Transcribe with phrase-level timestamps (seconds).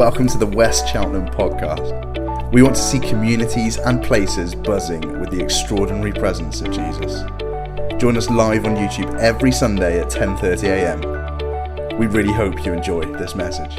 [0.00, 2.50] welcome to the West Cheltenham podcast.
[2.52, 7.20] We want to see communities and places buzzing with the extraordinary presence of Jesus.
[8.00, 11.98] Join us live on YouTube every Sunday at 10:30 a.m.
[11.98, 13.78] We really hope you enjoy this message.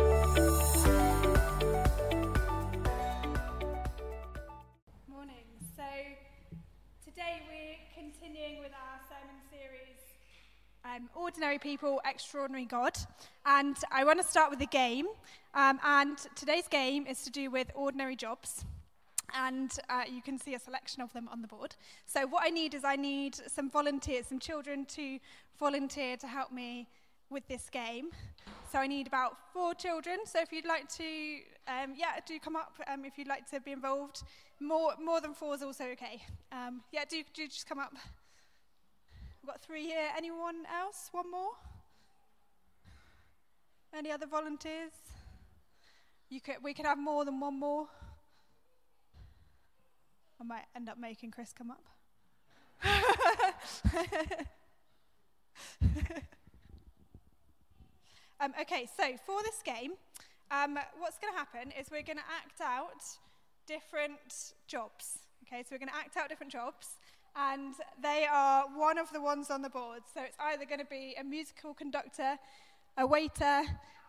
[12.11, 12.97] Extraordinary God.
[13.45, 15.07] And I want to start with a game.
[15.53, 18.65] Um, and today's game is to do with ordinary jobs.
[19.33, 21.75] And uh, you can see a selection of them on the board.
[22.05, 25.19] So what I need is I need some volunteers, some children to
[25.57, 26.89] volunteer to help me
[27.29, 28.09] with this game.
[28.69, 30.19] So I need about four children.
[30.25, 31.03] So if you'd like to,
[31.69, 34.23] um, yeah, do come up um, if you'd like to be involved.
[34.59, 36.21] More, more than four is also okay.
[36.51, 37.93] Um, yeah, do, do just come up.
[39.41, 40.09] We've got three here.
[40.17, 41.07] Anyone else?
[41.13, 41.51] One more?
[43.93, 44.91] Any other volunteers?
[46.29, 47.87] You could, we could have more than one more.
[50.39, 51.83] I might end up making Chris come up.
[58.41, 59.91] Um, okay, so for this game,
[60.49, 63.03] um, what's going to happen is we're going to act out
[63.67, 65.19] different jobs.
[65.45, 66.97] Okay, so we're going to act out different jobs,
[67.35, 70.01] and they are one of the ones on the board.
[70.11, 72.39] So it's either going to be a musical conductor,
[72.97, 73.63] a waiter,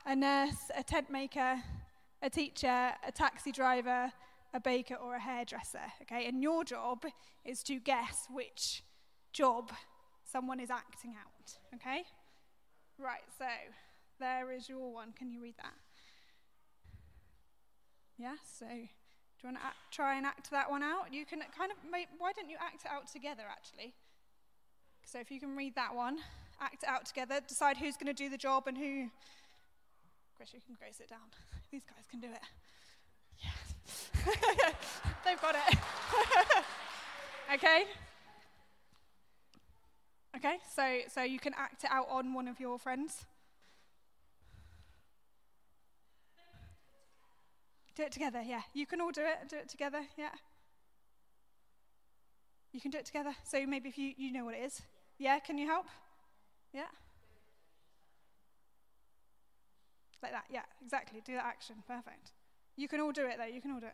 [0.06, 1.62] a nurse, a tent maker,
[2.22, 4.12] a teacher, a taxi driver,
[4.55, 5.92] a baker, or a hairdresser.
[6.02, 7.05] Okay, and your job
[7.44, 8.83] is to guess which
[9.33, 9.72] job
[10.25, 11.58] someone is acting out.
[11.75, 12.05] Okay?
[12.98, 13.47] Right, so
[14.20, 15.12] there is your one.
[15.16, 15.75] Can you read that?
[18.19, 21.12] Yeah, so do you want to act, try and act that one out?
[21.12, 23.94] You can kind of, why don't you act it out together actually?
[25.05, 26.19] So if you can read that one,
[26.63, 29.11] act it out together, decide who's going to do the job and who.
[30.37, 31.19] Chris, you can go sit down.
[31.73, 32.41] These guys can do it.
[33.43, 34.11] Yes.
[35.25, 35.79] They've got it.
[37.55, 37.84] okay?
[40.37, 43.27] Okay, so, so you can act it out on one of your friends.
[47.95, 48.62] Do it together, yeah.
[48.72, 49.49] You can all do it.
[49.51, 50.31] Do it together, yeah.
[52.72, 53.34] You can do it together.
[53.45, 54.81] So maybe if you, you know what it is.
[55.19, 55.87] Yeah, can you help?
[56.72, 56.88] Yeah.
[60.22, 61.21] Like that, yeah, exactly.
[61.25, 61.77] Do that action.
[61.87, 62.33] Perfect.
[62.77, 63.44] You can all do it though.
[63.44, 63.93] You can all do it.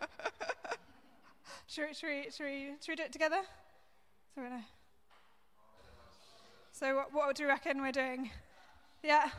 [1.66, 3.40] should, we, should, we, should, we, should we do it together?
[4.34, 4.60] So, we know.
[6.72, 8.30] so what, what do you reckon we're doing?
[9.02, 9.30] Yeah?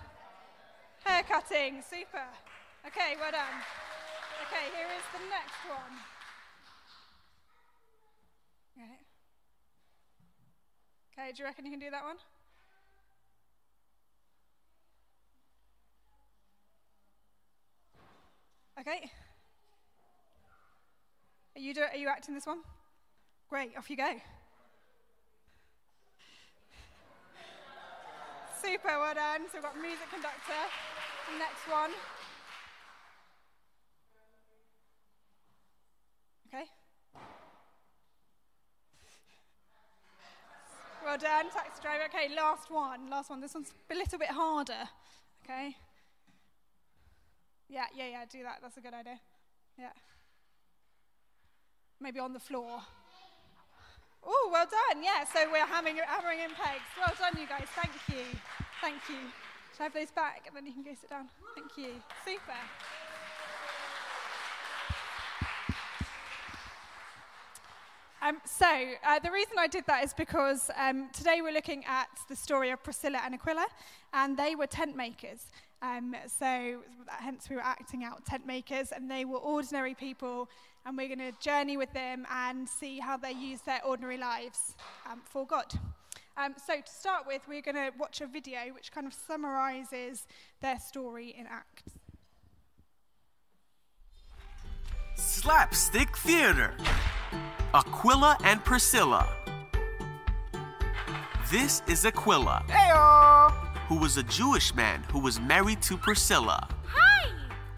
[1.03, 2.25] Hair cutting, super.
[2.85, 3.61] Okay, well done.
[4.47, 5.99] Okay, here is the next one.
[8.77, 8.97] Okay.
[11.19, 12.17] Okay, do you reckon you can do that one?
[18.79, 19.09] Okay.
[21.55, 22.59] Are you, do, are you acting this one?
[23.49, 24.13] Great, off you go.
[28.61, 29.41] Super, well done.
[29.47, 30.61] So we've got music conductor.
[31.39, 31.91] Next one.
[36.53, 36.65] Okay.
[41.07, 42.03] Well done, taxi driver.
[42.11, 43.09] Okay, last one.
[43.09, 43.39] Last one.
[43.39, 44.89] This one's a little bit harder.
[45.41, 45.77] Okay.
[47.69, 48.57] Yeah, yeah, yeah, do that.
[48.61, 49.17] That's a good idea.
[49.79, 49.95] Yeah.
[52.01, 52.81] Maybe on the floor.
[54.21, 55.01] Oh, well done.
[55.01, 56.83] Yeah, so we're hammering, hammering in pegs.
[56.97, 57.67] Well done, you guys.
[57.73, 58.25] Thank you.
[58.81, 59.31] Thank you.
[59.71, 61.29] Should I have those back and then you can go sit down?
[61.55, 61.93] Thank you.
[62.25, 62.59] Super.
[68.27, 68.65] Um, so,
[69.07, 72.71] uh, the reason I did that is because um, today we're looking at the story
[72.71, 73.67] of Priscilla and Aquila,
[74.13, 75.45] and they were tent makers.
[75.81, 80.49] Um, so, hence, we were acting out tent makers, and they were ordinary people,
[80.85, 84.75] and we're going to journey with them and see how they use their ordinary lives
[85.09, 85.71] um, for God.
[86.35, 90.27] Um, so, to start with, we're going to watch a video which kind of summarizes
[90.59, 91.83] their story in Acts.
[95.15, 96.75] Slapstick Theater
[97.73, 99.27] Aquila and Priscilla.
[101.51, 102.63] This is Aquila,
[103.87, 106.67] who was a Jewish man who was married to Priscilla.
[106.87, 107.29] Hi!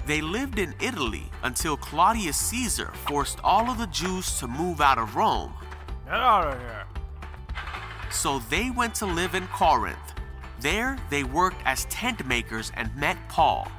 [0.08, 4.98] They lived in Italy until Claudius Caesar forced all of the Jews to move out
[4.98, 5.54] of Rome.
[6.06, 6.86] Get out of here.
[8.12, 9.98] So they went to live in Corinth.
[10.60, 13.72] There, they worked as tent makers and met Paul,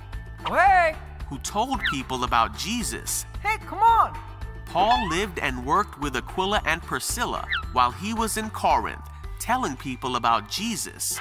[0.47, 0.95] Hey,
[1.29, 3.27] who told people about Jesus.
[3.43, 3.70] hey, come on.
[4.71, 9.03] Paul lived and worked with Aquila and Priscilla while he was in Corinth,
[9.41, 11.19] telling people about Jesus.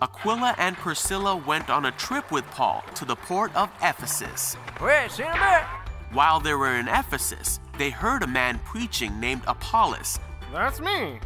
[0.00, 4.56] Aquila and Priscilla went on a trip with Paul to the port of Ephesus.
[4.80, 5.66] Wait, see you in a minute.
[6.12, 10.20] While they were in Ephesus, they heard a man preaching named Apollos
[10.52, 11.18] That's me.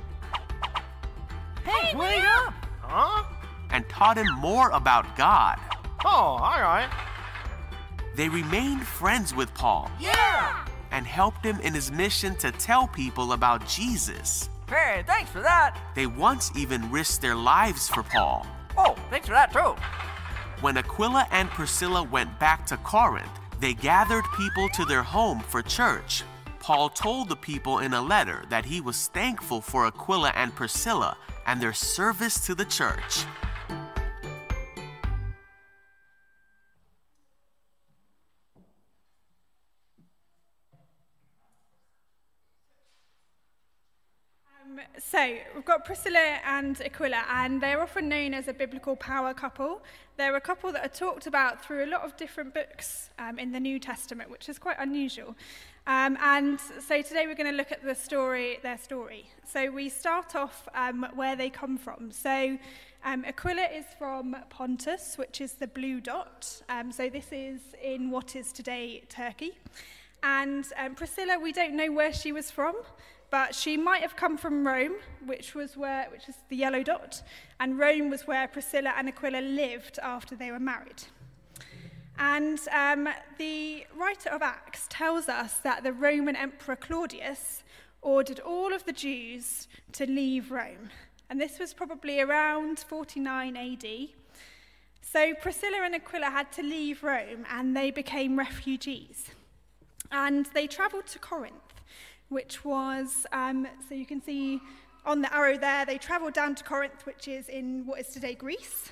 [1.62, 2.54] Hey, wait up.
[2.80, 3.24] Huh?
[3.70, 5.58] and taught him more about God.
[6.04, 6.88] Oh, all right.
[8.14, 10.65] They remained friends with Paul Yeah.
[10.96, 14.48] And helped him in his mission to tell people about Jesus.
[14.66, 15.78] Hey, thanks for that.
[15.94, 18.46] They once even risked their lives for Paul.
[18.78, 19.76] Oh, thanks for that too.
[20.62, 23.28] When Aquila and Priscilla went back to Corinth,
[23.60, 26.22] they gathered people to their home for church.
[26.60, 31.18] Paul told the people in a letter that he was thankful for Aquila and Priscilla
[31.46, 33.26] and their service to the church.
[44.98, 49.82] So we've got Priscilla and Aquila, and they're often known as a biblical power couple.
[50.16, 53.52] They're a couple that are talked about through a lot of different books um, in
[53.52, 55.34] the New Testament, which is quite unusual.
[55.86, 59.30] Um, and so today we're going to look at the story, their story.
[59.44, 62.10] So we start off um, where they come from.
[62.10, 62.58] So
[63.04, 66.62] um, Aquila is from Pontus, which is the blue dot.
[66.68, 69.58] Um, so this is in what is today Turkey.
[70.22, 72.74] And um, Priscilla, we don't know where she was from,
[73.30, 74.94] but she might have come from Rome,
[75.24, 77.22] which was where, which is the yellow dot,
[77.60, 81.02] and Rome was where Priscilla and Aquila lived after they were married.
[82.18, 83.08] And um,
[83.38, 87.62] the writer of Acts tells us that the Roman Emperor Claudius
[88.00, 90.90] ordered all of the Jews to leave Rome.
[91.28, 94.08] And this was probably around 49 AD.
[95.02, 99.30] So Priscilla and Aquila had to leave Rome and they became refugees.
[100.10, 101.65] And they travelled to Corinth,
[102.28, 104.60] which was, um, so you can see
[105.04, 108.34] on the arrow there, they travelled down to Corinth, which is in what is today
[108.34, 108.90] Greece.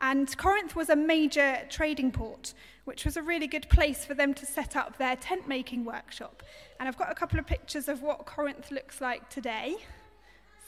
[0.00, 2.52] And Corinth was a major trading port,
[2.84, 6.42] which was a really good place for them to set up their tent making workshop.
[6.78, 9.76] And I've got a couple of pictures of what Corinth looks like today.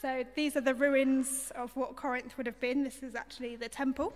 [0.01, 2.83] So these are the ruins of what Corinth would have been.
[2.83, 4.13] This is actually the temple.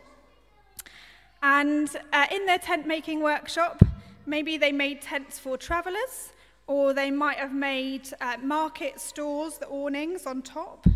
[1.43, 3.83] And uh, in their tent making workshop,
[4.25, 6.31] maybe they made tents for travelers,
[6.71, 10.87] or they might have made uh, market stores, the awnings on top.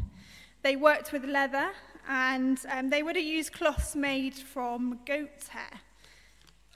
[0.64, 1.70] They worked with leather,
[2.08, 5.74] and um, they would have used cloths made from goat's hair.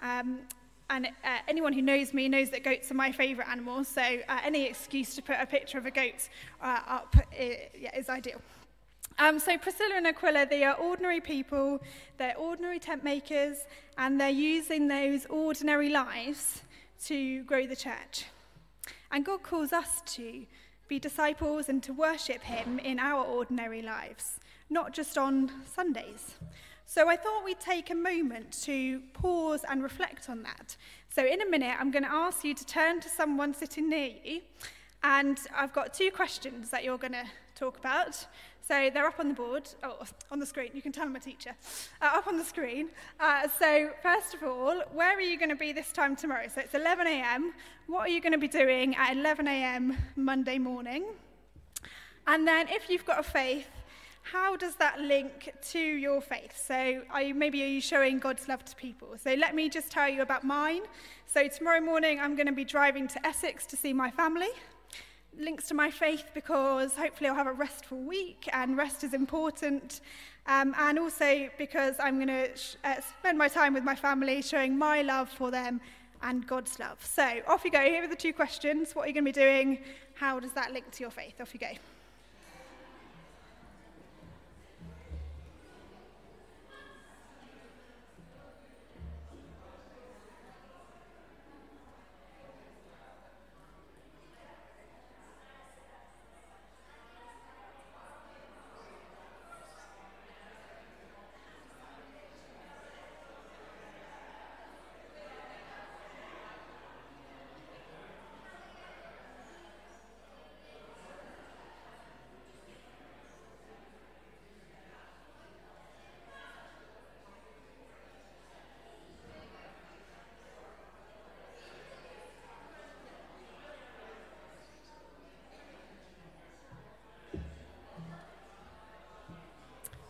[0.01, 0.39] Um,
[0.89, 4.39] and uh, anyone who knows me knows that goats are my favourite animals, so uh,
[4.43, 6.27] any excuse to put a picture of a goat
[6.61, 8.41] uh, up i- yeah, is ideal.
[9.17, 11.79] Um, so Priscilla and Aquila, they are ordinary people,
[12.17, 13.57] they're ordinary tent makers,
[13.97, 16.63] and they're using those ordinary lives
[17.05, 18.25] to grow the church.
[19.11, 20.45] And God calls us to
[20.87, 24.39] be disciples and to worship Him in our ordinary lives,
[24.69, 26.35] not just on Sundays.
[26.85, 30.75] So I thought we'd take a moment to pause and reflect on that.
[31.09, 34.11] So in a minute, I'm going to ask you to turn to someone sitting near
[34.23, 34.41] you,
[35.03, 37.25] and I've got two questions that you're going to
[37.55, 38.25] talk about.
[38.69, 39.97] So they're up on the board, oh,
[40.29, 40.69] on the screen.
[40.75, 41.55] You can tell I'm a teacher.
[41.99, 42.89] Uh, up on the screen.
[43.19, 46.47] Uh, so first of all, where are you going to be this time tomorrow?
[46.53, 47.53] So it's 11 a.m.
[47.87, 49.97] What are you going to be doing at 11 a.m.
[50.15, 51.03] Monday morning?
[52.27, 53.65] And then if you've got a faith,
[54.21, 56.55] how does that link to your faith?
[56.55, 59.07] So are you, maybe are you showing God's love to people?
[59.17, 60.83] So let me just tell you about mine.
[61.25, 64.49] So tomorrow morning I'm going to be driving to Essex to see my family.
[65.37, 70.01] Links to my faith because hopefully I'll have a restful week and rest is important.
[70.47, 72.49] Um, and also because I'm going to
[72.83, 75.79] uh, spend my time with my family showing my love for them
[76.21, 77.03] and God's love.
[77.05, 77.81] So off you go.
[77.81, 78.93] Here are the two questions.
[78.93, 79.79] What are you going to be doing?
[80.15, 81.39] How does that link to your faith?
[81.39, 81.71] Off you go.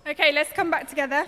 [0.10, 1.28] Okay, let's come back together.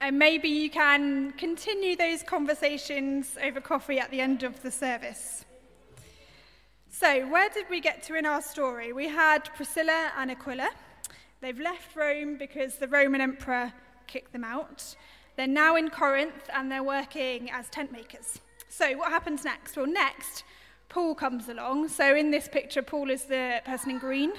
[0.00, 5.44] And maybe you can continue those conversations over coffee at the end of the service.
[6.90, 8.92] So, where did we get to in our story?
[8.92, 10.70] We had Priscilla and Aquila.
[11.40, 13.72] They've left Rome because the Roman emperor
[14.08, 14.96] kicked them out.
[15.36, 18.40] They're now in Corinth and they're working as tent makers.
[18.68, 19.76] So, what happens next?
[19.76, 20.42] Well, next,
[20.92, 21.88] Paul comes along.
[21.88, 24.34] So, in this picture, Paul is the person in green.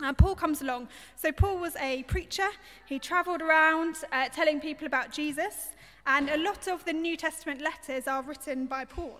[0.00, 0.88] And Paul comes along.
[1.16, 2.48] So, Paul was a preacher.
[2.86, 5.74] He traveled around uh, telling people about Jesus.
[6.06, 9.18] And a lot of the New Testament letters are written by Paul.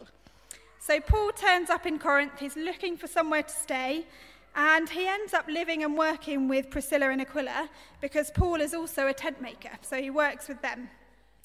[0.78, 2.40] So, Paul turns up in Corinth.
[2.40, 4.06] He's looking for somewhere to stay.
[4.54, 7.68] And he ends up living and working with Priscilla and Aquila
[8.00, 9.72] because Paul is also a tent maker.
[9.82, 10.88] So, he works with them.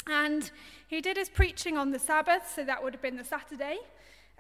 [0.08, 0.50] And
[0.88, 2.50] he did his preaching on the Sabbath.
[2.56, 3.80] So, that would have been the Saturday.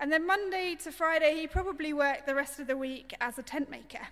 [0.01, 3.43] And then Monday to Friday, he probably worked the rest of the week as a
[3.43, 4.07] tent maker.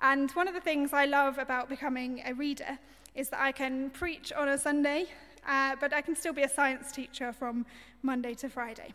[0.00, 2.78] And one of the things I love about becoming a reader
[3.14, 5.04] is that I can preach on a Sunday,
[5.46, 7.66] uh, but I can still be a science teacher from
[8.00, 8.94] Monday to Friday.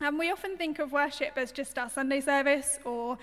[0.00, 3.18] And we often think of worship as just our Sunday service or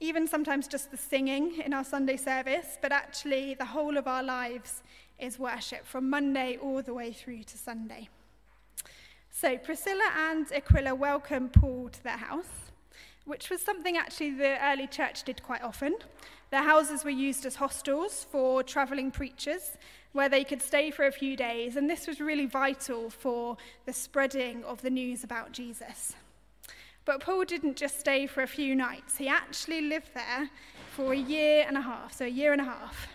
[0.00, 4.22] even sometimes just the singing in our Sunday service, but actually the whole of our
[4.22, 4.82] lives
[5.18, 8.10] is worship from Monday all the way through to Sunday.
[9.32, 12.70] So Priscilla and Aquila welcome Paul to their house,
[13.24, 15.94] which was something actually the early church did quite often.
[16.50, 19.78] Their houses were used as hostels for travelling preachers,
[20.12, 23.56] where they could stay for a few days, and this was really vital for
[23.86, 26.14] the spreading of the news about Jesus.
[27.06, 30.50] But Paul didn't just stay for a few nights, he actually lived there
[30.94, 33.08] for a year and a half, so a year and a half.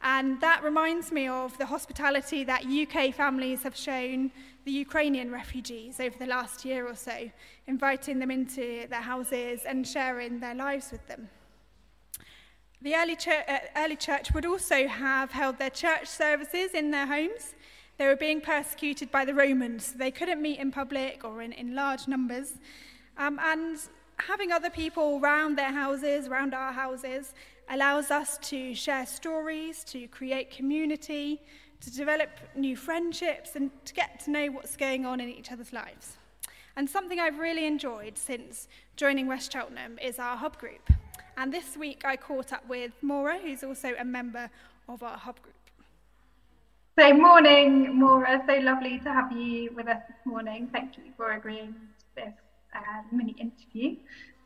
[0.00, 4.30] And that reminds me of the hospitality that UK families have shown
[4.66, 7.30] the Ukrainian refugees over the last year or so,
[7.68, 11.28] inviting them into their houses and sharing their lives with them.
[12.82, 17.06] The early church, uh, early church would also have held their church services in their
[17.06, 17.54] homes.
[17.96, 19.92] They were being persecuted by the Romans.
[19.92, 22.54] They couldn't meet in public or in, in large numbers.
[23.16, 23.78] Um, and
[24.18, 27.34] having other people around their houses, around our houses,
[27.70, 31.40] allows us to share stories, to create community,
[31.80, 35.72] to develop new friendships, and to get to know what's going on in each other's
[35.72, 36.16] lives.
[36.76, 40.90] And something I've really enjoyed since joining West Cheltenham is our hub group.
[41.38, 44.50] And this week I caught up with Maura, who's also a member
[44.88, 45.54] of our hub group.
[46.98, 48.42] So, morning, Maura.
[48.46, 50.68] So lovely to have you with us this morning.
[50.72, 52.34] Thank you for agreeing to this
[52.74, 53.96] uh, mini interview.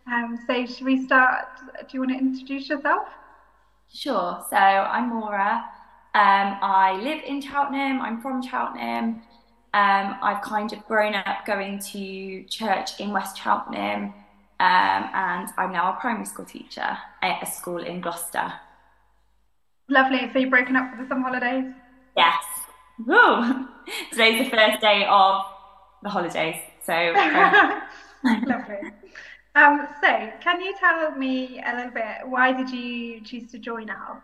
[0.07, 1.47] Um, so should we start?
[1.59, 3.07] Do you want to introduce yourself?
[3.93, 4.45] Sure.
[4.51, 5.65] So I'm Maura.
[6.13, 8.01] Um, I live in Cheltenham.
[8.01, 9.23] I'm from Cheltenham.
[9.73, 14.13] Um, I've kind of grown up going to church in West Cheltenham,
[14.59, 18.53] um, and I'm now a primary school teacher at a school in Gloucester.
[19.89, 20.29] Lovely.
[20.33, 21.73] So you've broken up for the summer holidays?
[22.17, 22.43] Yes.
[23.07, 23.69] Woo!
[24.11, 25.45] Today's the first day of
[26.03, 26.57] the holidays.
[26.85, 26.93] So
[28.25, 28.91] lovely.
[29.55, 33.89] Um, so, can you tell me a little bit why did you choose to join
[33.89, 34.23] a hub?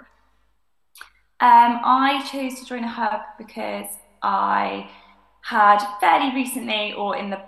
[1.38, 3.88] Um, I chose to join a hub because
[4.22, 4.88] I
[5.42, 7.40] had fairly recently, or in the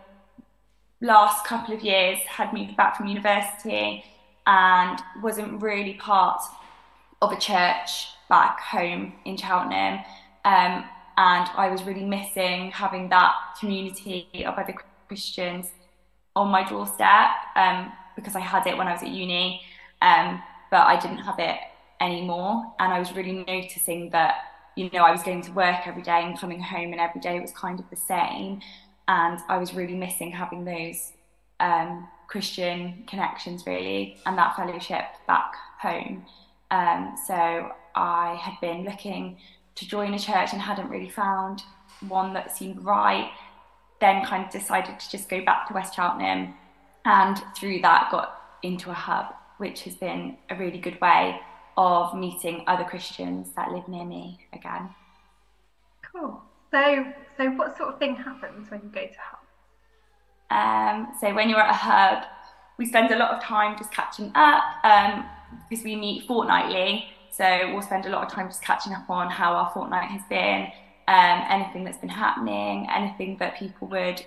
[1.00, 4.04] last couple of years, had moved back from university
[4.46, 6.40] and wasn't really part
[7.22, 10.00] of a church back home in Cheltenham.
[10.44, 10.84] Um,
[11.16, 14.74] and I was really missing having that community of other
[15.08, 15.70] Christians
[16.36, 19.62] on my doorstep um, because I had it when I was at uni,
[20.02, 21.58] um, but I didn't have it
[22.00, 22.72] anymore.
[22.78, 24.36] And I was really noticing that,
[24.76, 27.40] you know, I was going to work every day and coming home, and every day
[27.40, 28.60] was kind of the same.
[29.08, 31.12] And I was really missing having those
[31.60, 36.24] um, Christian connections, really, and that fellowship back home.
[36.70, 39.38] Um, so I had been looking
[39.76, 41.62] to join a church and hadn't really found
[42.08, 43.30] one that seemed right
[44.00, 46.54] then kind of decided to just go back to West Cheltenham
[47.04, 51.40] and through that got into a hub, which has been a really good way
[51.78, 54.90] of meeting other Christians that live near me again.
[56.12, 56.42] Cool.
[56.72, 57.06] So,
[57.36, 59.38] so what sort of thing happens when you go to hub?
[60.50, 62.24] Um, so when you're at a hub,
[62.78, 65.24] we spend a lot of time just catching up um,
[65.70, 67.06] because we meet fortnightly.
[67.30, 70.22] So we'll spend a lot of time just catching up on how our fortnight has
[70.28, 70.66] been,
[71.06, 74.24] um, anything that's been happening, anything that people would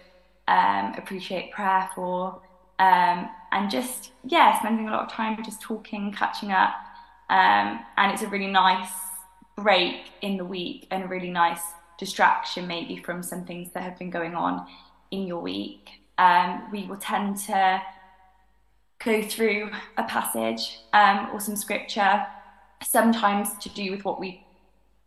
[0.48, 2.41] um, appreciate prayer for,
[2.79, 6.74] um, and just yeah, spending a lot of time just talking, catching up,
[7.31, 8.91] um, and it's a really nice
[9.55, 11.61] break in the week and a really nice
[11.97, 14.67] distraction maybe from some things that have been going on
[15.11, 15.89] in your week.
[16.17, 17.81] Um, we will tend to
[19.03, 22.25] go through a passage um, or some scripture,
[22.83, 24.39] sometimes to do with what we've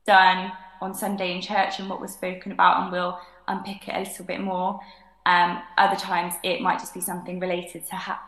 [0.06, 0.50] done
[0.80, 4.24] on Sunday in church and what was spoken about, and we'll unpick it a little
[4.24, 4.80] bit more.
[5.26, 8.22] Um, other times it might just be something related to ha-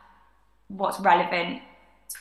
[0.69, 1.63] what's relevant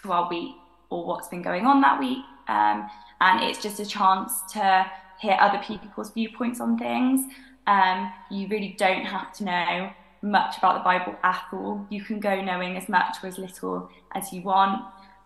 [0.02, 0.56] to our week
[0.90, 2.24] or what's been going on that week.
[2.48, 2.90] Um,
[3.22, 4.86] and it's just a chance to
[5.20, 7.32] hear other people's viewpoints on things.
[7.68, 11.86] Um, you really don't have to know much about the Bible at all.
[11.90, 14.82] You can go knowing as much or as little as you want.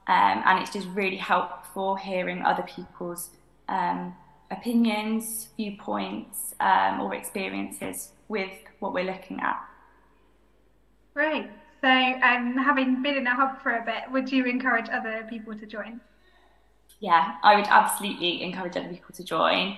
[0.07, 3.29] Um, and it's just really helpful hearing other people's
[3.67, 4.15] um,
[4.51, 9.59] opinions, viewpoints, um, or experiences with what we're looking at.
[11.13, 11.47] Great.
[11.81, 15.57] So, um, having been in a hub for a bit, would you encourage other people
[15.57, 16.01] to join?
[16.99, 19.77] Yeah, I would absolutely encourage other people to join.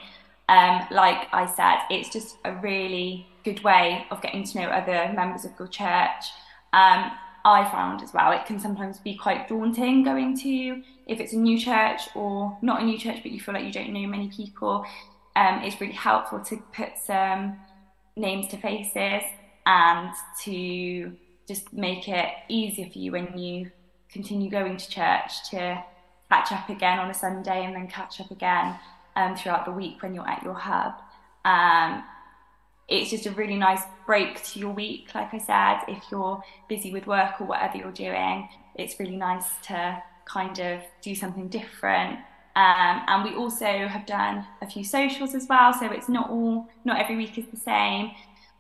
[0.50, 5.14] Um, like I said, it's just a really good way of getting to know other
[5.14, 6.26] members of your church.
[6.74, 7.12] Um,
[7.44, 11.38] I found as well, it can sometimes be quite daunting going to, if it's a
[11.38, 14.30] new church or not a new church, but you feel like you don't know many
[14.30, 14.86] people.
[15.36, 17.60] Um, it's really helpful to put some
[18.16, 19.24] names to faces
[19.66, 20.12] and
[20.44, 21.16] to
[21.52, 23.70] just make it easier for you when you
[24.10, 25.84] continue going to church to
[26.30, 28.80] catch up again on a Sunday and then catch up again
[29.18, 30.94] um, throughout the week when you're at your hub.
[31.44, 32.06] Um,
[32.88, 35.14] it's just a really nice break to your week.
[35.14, 39.48] Like I said, if you're busy with work or whatever you're doing, it's really nice
[39.64, 42.20] to kind of do something different.
[42.56, 46.70] Um, and we also have done a few socials as well, so it's not all,
[46.86, 48.12] not every week is the same.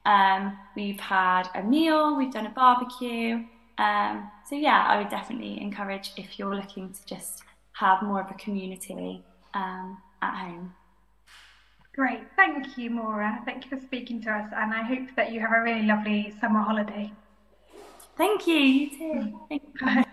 [0.05, 3.43] Um, we've had a meal, we've done a barbecue.
[3.77, 7.43] Um, so yeah, I would definitely encourage if you're looking to just
[7.74, 10.74] have more of a community um, at home.
[11.93, 12.22] Great.
[12.36, 13.41] Thank you, Maura.
[13.46, 16.34] Thank you for speaking to us, and I hope that you have a really lovely
[16.39, 17.12] summer holiday.
[18.17, 18.55] Thank you.
[18.55, 19.39] You too.
[19.50, 20.03] Thank you.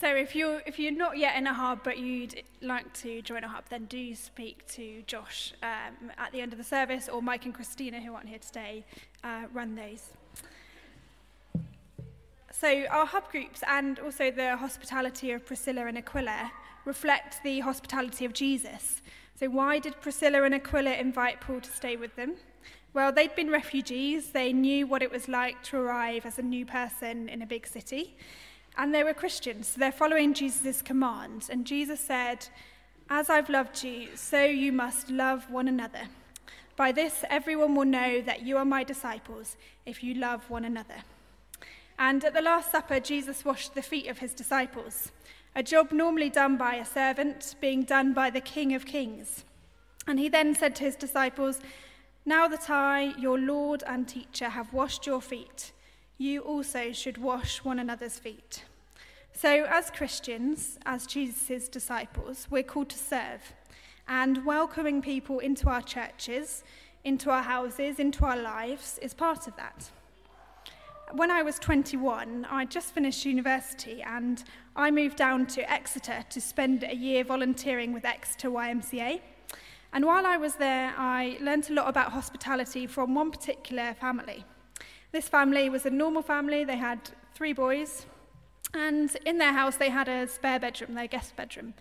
[0.00, 3.44] So if you're if you're not yet in a hub but you'd like to join
[3.44, 7.20] a hub, then do speak to Josh um, at the end of the service, or
[7.20, 8.86] Mike and Christina, who aren't here today,
[9.22, 10.10] uh, run those.
[12.50, 16.50] So our hub groups and also the hospitality of Priscilla and Aquila
[16.86, 19.02] reflect the hospitality of Jesus.
[19.38, 22.36] So, why did Priscilla and Aquila invite Paul to stay with them?
[22.92, 26.66] Well, they'd been refugees, they knew what it was like to arrive as a new
[26.66, 28.16] person in a big city,
[28.80, 31.50] and they were Christians, so they're following Jesus' commands.
[31.50, 32.48] And Jesus said,
[33.10, 36.08] As I've loved you, so you must love one another.
[36.76, 41.04] By this, everyone will know that you are my disciples if you love one another.
[41.98, 45.12] And at the Last Supper, Jesus washed the feet of his disciples
[45.54, 49.44] a job normally done by a servant, being done by the King of Kings.
[50.06, 51.60] And he then said to his disciples,
[52.24, 55.72] Now that I, your Lord and teacher, have washed your feet,
[56.16, 58.64] you also should wash one another's feet.
[59.40, 63.54] So, as Christians, as Jesus' disciples, we're called to serve.
[64.06, 66.62] And welcoming people into our churches,
[67.04, 69.90] into our houses, into our lives is part of that
[71.12, 74.44] when I was 21, I just finished university and
[74.76, 79.20] I moved down to Exeter to spend a year volunteering with Exeter YMCA.
[79.92, 84.44] And while I was there, I learnt a lot about hospitality from one particular family.
[85.10, 88.06] This family was a normal family, they had three boys,
[88.74, 91.74] and in their house they had a spare bedroom, their guest bedroom.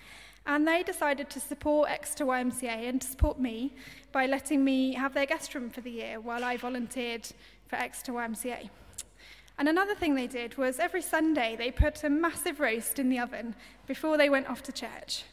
[0.45, 3.73] And they decided to support Exeter YMCA and to support me
[4.12, 7.28] by letting me have their guest room for the year while I volunteered
[7.67, 8.69] for Exeter YMCA.
[9.60, 13.19] And another thing they did was every Sunday they put a massive roast in the
[13.19, 13.56] oven
[13.88, 15.23] before they went off to church.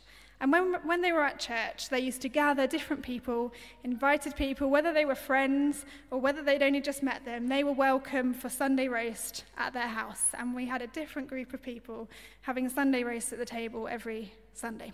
[0.41, 4.69] And when, when they were at church, they used to gather different people, invited people,
[4.69, 8.51] whether they were friends or whether they'd only just met them, they were welcome for
[8.51, 10.27] Sunday roast at their house.
[10.35, 12.09] And we had a different group of people
[12.43, 14.93] having Sunday roast at the table every Sunday.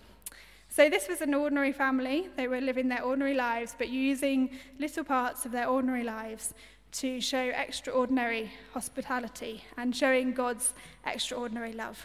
[0.68, 2.28] So this was an ordinary family.
[2.36, 6.54] They were living their ordinary lives, but using little parts of their ordinary lives
[6.92, 10.72] to show extraordinary hospitality and showing God's
[11.04, 12.02] extraordinary love.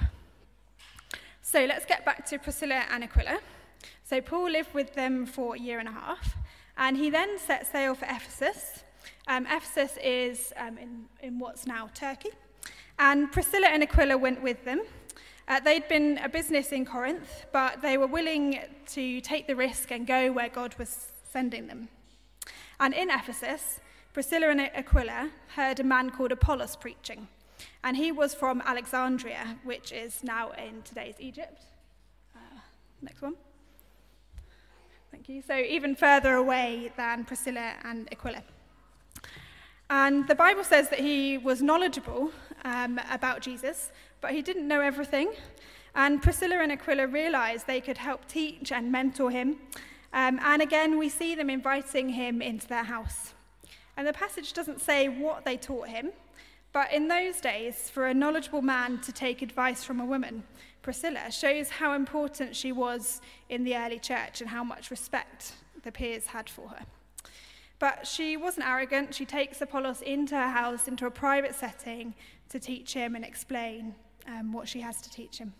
[1.50, 3.40] So let's get back to Priscilla and Aquila.
[4.04, 6.36] So Paul lived with them for a year and a half,
[6.78, 8.84] and he then set sail for Ephesus.
[9.30, 12.32] Um, Ephesus is um, in, in what's now Turkey.
[13.00, 14.82] And Priscilla and Aquila went with them.
[15.48, 19.90] Uh, they'd been a business in Corinth, but they were willing to take the risk
[19.90, 21.88] and go where God was sending them.
[22.82, 23.80] And in Ephesus,
[24.12, 27.30] Priscilla and Aquila heard a man called Apollos preaching,
[27.84, 31.62] and he was from Alexandria, which is now in today's Egypt.
[32.36, 32.60] Uh,
[33.02, 33.36] next one.
[35.12, 35.42] Thank you.
[35.42, 38.44] So, even further away than Priscilla and Aquila.
[39.90, 42.32] And the Bible says that he was knowledgeable
[42.66, 45.32] um, about Jesus, but he didn't know everything.
[45.96, 49.56] And Priscilla and Aquila realized they could help teach and mentor him.
[50.14, 53.34] Um, and again, we see them inviting him into their house.
[53.96, 56.12] And the passage doesn't say what they taught him,
[56.74, 60.44] but in those days, for a knowledgeable man to take advice from a woman,
[60.82, 65.54] Priscilla shows how important she was in the early church and how much respect
[65.84, 66.86] the peers had for her.
[67.80, 69.14] But she wasn't arrogant.
[69.14, 72.16] She takes Apollos into her house, into a private setting,
[72.50, 73.96] to teach him and explain
[74.28, 75.54] um, what she has to teach him.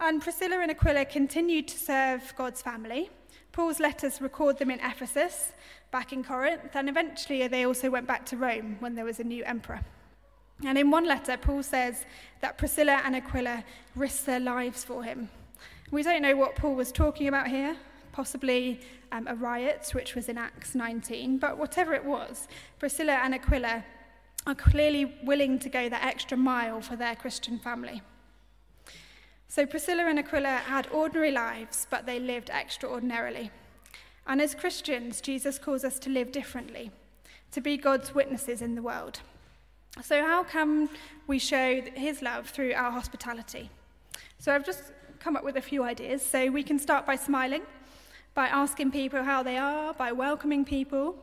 [0.00, 3.08] And Priscilla and Aquila continued to serve God's family.
[3.52, 5.52] Paul's letters record them in Ephesus,
[5.92, 9.24] back in Corinth, and eventually they also went back to Rome when there was a
[9.24, 9.80] new emperor.
[10.64, 12.04] And in one letter, Paul says
[12.40, 13.62] that Priscilla and Aquila
[13.94, 15.28] risked their lives for him.
[15.90, 17.76] We don't know what Paul was talking about here,
[18.12, 18.80] possibly
[19.12, 23.84] um, a riot, which was in Acts 19, but whatever it was, Priscilla and Aquila
[24.46, 28.02] are clearly willing to go that extra mile for their Christian family.
[29.48, 33.50] So Priscilla and Aquila had ordinary lives, but they lived extraordinarily.
[34.26, 36.90] And as Christians, Jesus calls us to live differently,
[37.50, 39.20] to be God's witnesses in the world.
[40.00, 40.88] So, how can
[41.26, 43.68] we show his love through our hospitality?
[44.38, 44.84] So, I've just
[45.20, 46.24] come up with a few ideas.
[46.24, 47.62] So, we can start by smiling,
[48.34, 51.16] by asking people how they are, by welcoming people.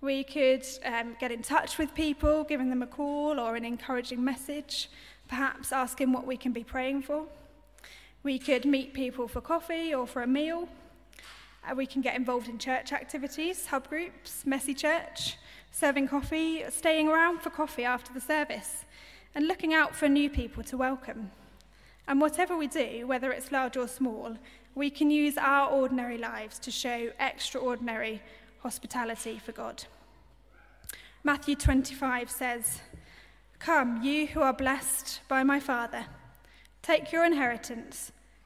[0.00, 4.24] We could um, get in touch with people, giving them a call or an encouraging
[4.24, 4.90] message,
[5.28, 7.26] perhaps asking what we can be praying for.
[8.24, 10.68] We could meet people for coffee or for a meal.
[11.68, 15.36] Uh, we can get involved in church activities, hub groups, messy church,
[15.70, 18.84] serving coffee, staying around for coffee after the service,
[19.34, 21.30] and looking out for new people to welcome.
[22.08, 24.36] And whatever we do, whether it's large or small,
[24.74, 28.20] we can use our ordinary lives to show extraordinary
[28.60, 29.84] hospitality for God.
[31.24, 32.80] Matthew 25 says,
[33.58, 36.06] Come, you who are blessed by my Father.
[36.82, 38.10] Take your inheritance,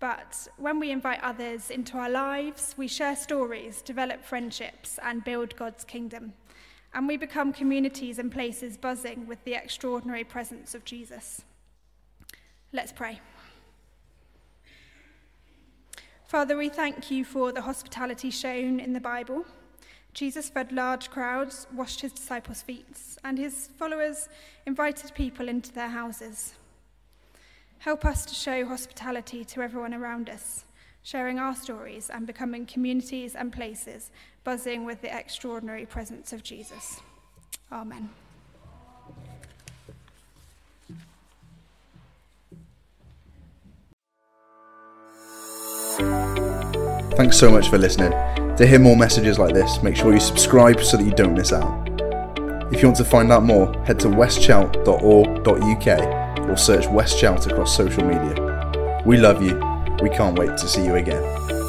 [0.00, 5.54] But when we invite others into our lives, we share stories, develop friendships, and build
[5.56, 6.32] God's kingdom.
[6.94, 11.42] And we become communities and places buzzing with the extraordinary presence of Jesus.
[12.72, 13.20] Let's pray.
[16.26, 19.44] Father, we thank you for the hospitality shown in the Bible.
[20.14, 22.86] Jesus fed large crowds, washed his disciples' feet,
[23.22, 24.28] and his followers
[24.64, 26.54] invited people into their houses.
[27.80, 30.66] Help us to show hospitality to everyone around us,
[31.02, 34.10] sharing our stories and becoming communities and places
[34.44, 37.00] buzzing with the extraordinary presence of Jesus.
[37.72, 38.10] Amen.
[47.16, 48.12] Thanks so much for listening.
[48.56, 51.50] To hear more messages like this, make sure you subscribe so that you don't miss
[51.50, 51.88] out.
[52.72, 56.19] If you want to find out more, head to westchelt.org.uk
[56.50, 59.02] or search West Chelt across social media.
[59.06, 59.54] We love you.
[60.02, 61.59] We can't wait to see you again.